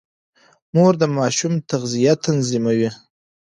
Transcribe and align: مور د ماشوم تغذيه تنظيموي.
مور 0.73 0.93
د 1.01 1.03
ماشوم 1.17 1.53
تغذيه 1.69 2.13
تنظيموي. 2.25 2.89